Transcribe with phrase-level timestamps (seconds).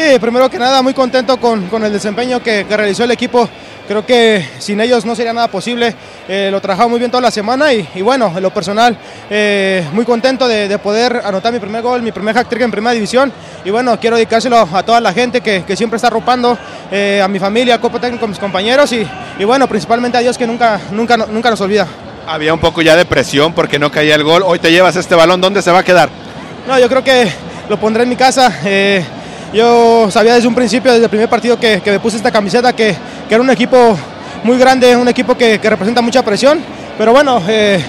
[0.00, 3.46] Sí, primero que nada, muy contento con, con el desempeño que, que, realizó el equipo.
[3.86, 5.94] Creo que sin ellos no sería nada posible.
[6.26, 8.96] Eh, lo trabajaba muy bien toda la semana y, y bueno, en lo personal,
[9.28, 12.94] eh, muy contento de, de, poder anotar mi primer gol, mi primer hat-trick en primera
[12.94, 13.30] división.
[13.62, 16.56] Y bueno, quiero dedicárselo a toda la gente que, que siempre está arropando,
[16.90, 19.06] eh, a mi familia, al cuerpo técnico, a mis compañeros y,
[19.38, 21.86] y, bueno, principalmente a Dios que nunca, nunca, nunca nos olvida.
[22.26, 24.44] Había un poco ya de presión porque no caía el gol.
[24.46, 26.08] Hoy te llevas este balón, ¿dónde se va a quedar?
[26.66, 27.30] No, yo creo que
[27.68, 28.50] lo pondré en mi casa.
[29.52, 32.72] Yo sabía desde un principio, desde el primer partido que, que me puse esta camiseta,
[32.72, 32.94] que,
[33.28, 33.98] que, era un equipo
[34.44, 36.60] muy grande, un equipo que, que representa mucha presión.
[36.96, 37.82] Pero bueno, eh,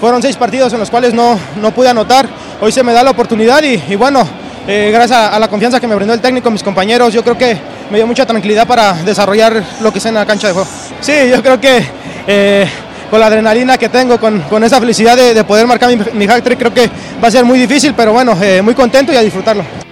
[0.00, 2.26] fueron seis partidos en los cuales no, no pude anotar.
[2.60, 4.26] Hoy se me da la oportunidad y, bueno,
[4.66, 7.58] eh, gracias a, la confianza que me brindó el técnico, mis compañeros, yo creo que
[7.90, 10.68] me dio mucha tranquilidad para desarrollar lo que es en la cancha de juego.
[11.00, 11.84] Sí, yo creo que
[12.26, 12.66] eh,
[13.10, 16.24] con la adrenalina que tengo, con, con esa felicidad de, de, poder marcar mi, mi
[16.24, 16.88] hat-trick, creo que
[17.22, 19.91] va a ser muy difícil, pero bueno, muy contento y a disfrutarlo.